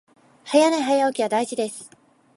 [0.45, 1.91] 早寝早起きは大事です